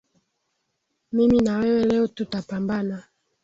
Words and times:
Mimi 1.11 1.39
na 1.41 1.57
wewe 1.57 1.83
leo 1.83 2.07
tutapambana 2.07 3.03